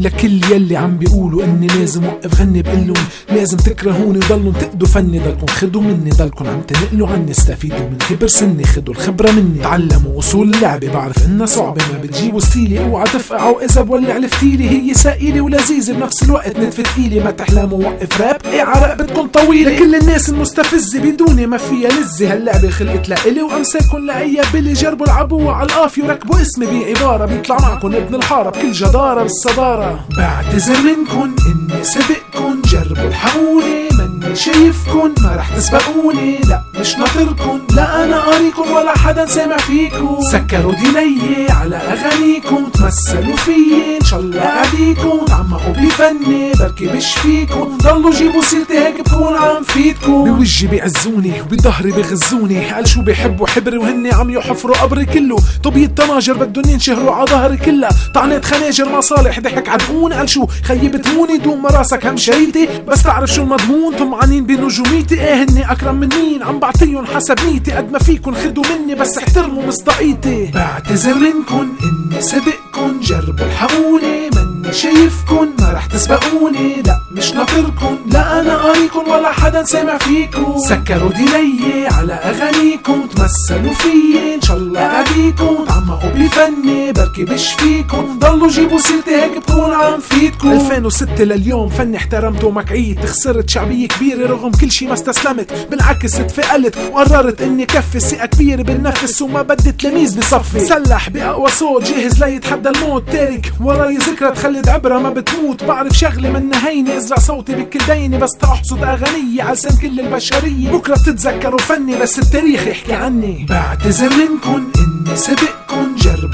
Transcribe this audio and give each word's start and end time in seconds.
لكل 0.00 0.52
يلي 0.52 0.76
عم 0.76 0.96
بيقولوا 0.96 1.44
إني 1.44 1.66
لازم 1.66 2.04
وقف 2.04 2.40
غني 2.40 2.62
بقلن 2.62 2.94
لازم 3.28 3.56
تكرهوني 3.56 4.18
وضلوا 4.18 4.52
تقدوا 4.52 4.88
فني. 4.88 5.18
ضلكم 5.18 5.46
خدوا 5.46 5.82
مني 5.82 6.10
ضلكم 6.10 6.46
عم 6.46 6.60
تنقلوا 6.60 7.08
عني. 7.08 7.30
استفيدوا 7.30 7.78
من 7.78 7.98
كبر 8.10 8.26
سني 8.26 8.64
خدوا 8.64 8.94
الخبرة 8.94 9.30
مني. 9.30 9.62
تعلموا 9.62 10.18
أصول 10.18 10.54
اللعبة 10.54 10.92
بعرف 10.92 11.26
انها 11.26 11.46
صعبة 11.46 11.82
ما 11.92 11.98
بتجيبوا 11.98 12.40
ستيلي 12.40 12.84
أوعى 12.84 13.04
تفقعوا 13.04 13.64
إذا 13.64 13.82
بولع 13.82 14.16
الفتيلة. 14.16 14.70
هي 14.70 14.94
سائلة 14.94 15.40
ولذيذة 15.40 15.92
بنفس 15.92 16.22
الوقت. 16.22 16.58
نتفة 16.58 17.02
ايلي 17.02 17.20
ما 17.20 17.30
تحلموا. 17.30 17.78
وقف 17.84 18.20
راب. 18.20 18.36
إيه 18.46 18.62
عرق 18.62 19.02
بتكون 19.02 19.26
طويلة. 19.26 19.70
لكل 19.70 19.94
الناس 19.94 20.28
المستفزة 20.28 21.00
بدوني 21.00 21.46
ما 21.46 21.56
فيها 21.56 21.90
لزة 21.90 22.32
هاللعبة 22.32 22.70
خلقت 22.70 23.08
لإلي 23.08 23.42
وامثالكم 23.42 24.06
لأي 24.06 24.40
بلي. 24.54 24.72
جربوا 24.72 25.06
العبوا 25.06 25.52
على 25.52 25.66
القافية 25.66 26.02
وركبوا 26.02 26.40
اسمي 26.42 26.66
بعبارة. 26.66 27.26
بيطلع 27.26 27.56
معكم 27.60 27.94
ابن 27.94 28.14
الحارة 28.14 28.50
بكل 28.50 28.72
جدارة 28.72 29.22
بالصدارة. 29.22 29.81
بعتذر 30.16 30.76
منكن 30.82 31.34
إني 31.46 31.84
سبقكن 31.84 32.62
جربوا 32.62 33.08
الحقوني 33.08 33.91
شايفكن 34.34 35.14
ما 35.22 35.36
رح 35.36 35.56
تسبقوني. 35.56 36.38
لا 36.48 36.62
مش 36.80 36.96
ناطركن. 36.96 37.60
لا 37.76 38.04
أنا 38.04 38.20
قاريكن 38.20 38.68
ولا 38.72 38.98
حدا 38.98 39.26
سامع 39.26 39.56
فيكن 39.56 40.20
سكروا 40.32 40.74
ديلي 40.74 41.46
على 41.50 41.76
أغانيكم. 41.76 42.64
تمثلوا 42.74 43.36
فيي 43.36 43.98
إن 44.00 44.06
شاء 44.06 44.20
الله 44.20 44.40
قاعديكم 44.40 45.24
تعمقوا 45.26 45.72
بفني 45.72 46.52
بركي 46.52 46.86
بشفيكم 46.86 47.78
ضلوا 47.82 48.10
جيبوا 48.10 48.42
سيرتي 48.42 48.78
هيك 48.78 49.00
بكون 49.00 49.36
عم 49.36 49.62
فيدكم. 49.62 50.24
بوجهي 50.24 50.68
بيعزوني 50.68 51.40
وبظهري 51.40 51.92
بيغزوني. 51.92 52.70
قال 52.70 52.88
شو 52.88 53.02
بيحبوا 53.02 53.46
حبري 53.46 53.78
وهني 53.78 54.12
عم 54.12 54.30
يحفروا 54.30 54.76
قبري 54.76 55.04
كله. 55.04 55.36
طبي 55.64 55.84
الطناجر 55.84 56.32
بدهم 56.32 56.72
ينشهروا 56.72 57.14
على 57.14 57.26
ظهري 57.26 57.56
كلها 57.56 57.90
طعنات 58.14 58.44
خناجر 58.44 58.88
مصالح 58.88 59.40
ضحك 59.40 59.68
عدقون 59.68 60.12
قال 60.12 60.28
شو 60.30 60.46
خيبتموني 60.64 61.36
دوم 61.36 61.66
راسك 61.66 62.06
هم 62.06 62.16
شريتي 62.16 62.68
بس 62.88 63.02
تعرف 63.02 63.30
شو 63.30 63.42
المضمون؟ 63.42 63.96
طمعانين 64.22 64.46
بنجوميتي 64.46 65.14
إيه 65.14 65.42
هني 65.42 65.72
أكرم 65.72 65.94
من 65.94 66.08
مين 66.08 66.42
عم 66.42 66.58
بعطيهم 66.58 67.06
حسب 67.06 67.36
نيتي. 67.46 67.72
قد 67.72 67.92
ما 67.92 67.98
فيكن 67.98 68.34
خدوا 68.34 68.64
مني 68.70 68.94
بس 68.94 69.18
احترموا 69.18 69.66
مصداقيتي. 69.66 70.50
بعتذر 70.54 71.14
منكن 71.14 71.68
إني 71.82 72.20
سبقكن. 72.20 73.00
جربوا 73.00 73.46
الحقوني 73.46 74.30
ماني 74.34 74.72
شايفكن. 74.72 75.48
ما 75.60 75.72
رح 75.72 75.86
تسبقوني 75.86 76.82
لا 76.86 76.98
مش 77.12 77.32
ناطركن. 77.32 77.96
لا 78.06 78.40
أنا 78.40 78.56
قاريكن 78.56 79.10
ولا 79.10 79.32
حدا 79.32 79.64
سامع 79.64 79.98
فيكن. 79.98 80.58
سكروا 80.58 81.12
ديلي 81.12 81.86
على 81.86 82.12
اغانيكم 82.12 83.06
تمثلوا 83.16 83.74
فيي 83.74 84.34
إن 84.34 84.40
شاء 84.40 84.56
الله 84.56 84.80
قاعديكم 84.80 85.64
تعمقوا 85.92 86.10
بفني 86.10 86.92
بركي 86.92 87.24
بشفيكم 87.24 88.18
ضلوا 88.18 88.48
جيبوا 88.48 88.78
سيرتي 88.78 89.10
هيك 89.10 89.38
بكون 89.38 89.72
عم 89.72 90.00
فيدكم. 90.00 90.52
2006 90.52 91.24
لليوم 91.24 91.68
فني 91.68 91.96
احترمته 91.96 92.46
ومكعيت. 92.46 93.06
خسرت 93.06 93.50
شعبية 93.50 93.88
كبيرة 93.88 94.26
رغم 94.26 94.50
كل 94.50 94.70
شي 94.70 94.86
ما 94.86 94.92
استسلمت. 94.92 95.68
بالعكس 95.70 96.12
تفائلت 96.12 96.78
وقررت 96.92 97.42
إني 97.42 97.66
كفي 97.66 98.00
ثقة 98.00 98.26
كبيرة 98.26 98.62
بالنفس 98.62 99.22
وما 99.22 99.42
بدي 99.42 99.72
تلاميذ 99.72 100.18
بصفي. 100.18 100.60
سلح 100.60 101.10
بأقوى 101.10 101.50
صوت 101.50 101.82
جاهز 101.82 102.24
ليتحدى 102.24 102.68
الموت. 102.68 103.10
تارك 103.10 103.52
وراي 103.60 103.96
ذكرى 103.96 104.30
تخلد 104.30 104.68
عبرة 104.68 104.98
ما 104.98 105.10
بتموت. 105.10 105.64
بعرف 105.64 105.92
شغلة 105.92 106.30
من 106.30 106.54
هيني 106.54 106.96
ازرع 106.96 107.18
صوتي 107.18 107.54
بكل 107.54 107.80
ديني 107.86 108.18
بس 108.18 108.30
تحصد 108.40 108.82
اغانية 108.82 109.42
على 109.42 109.52
لسان 109.52 109.76
كل 109.76 110.00
البشرية. 110.00 110.70
بكرة 110.70 110.94
بتتذكروا 110.94 111.58
فني 111.58 111.98
بس 111.98 112.18
التاريخ 112.18 112.66
يحكي 112.66 112.92
عني. 112.92 113.46
بعتذر 113.48 114.10
منكن 114.10 114.64
إني 114.76 115.16
سبقكن 115.16 115.81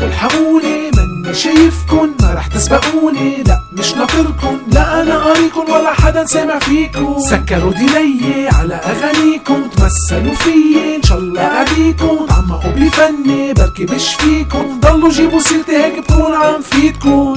الحقوني 0.02 0.90
ماني 0.96 1.34
شايفكن 1.34 2.10
ما 2.20 2.34
رح 2.34 2.46
تسبقوني. 2.46 3.42
لا 3.46 3.60
مش 3.72 3.94
ناطركن 3.94 4.58
لا 4.72 5.02
أنا 5.02 5.18
قاريكن 5.18 5.72
ولا 5.72 5.92
حدا 5.92 6.24
سامع 6.26 6.58
فيكن. 6.58 7.20
سكروا 7.20 7.72
ديلي 7.72 8.48
على 8.48 8.74
اغانيكم 8.74 9.62
تمثلوا 9.76 10.34
فيي 10.34 10.96
إن 10.96 11.02
شاء 11.02 11.18
الله 11.18 11.40
قاعديكم 11.42 12.26
تعمقوا 12.28 12.70
بفني 12.70 13.52
بركي 13.52 13.84
بشفيكن 13.84 14.80
ضلوا 14.80 15.10
جيبوا 15.10 15.40
سيرتي 15.40 15.76
هيك 15.76 15.98
بكون 15.98 16.34
عم 16.34 16.62
فيدكن. 16.62 17.34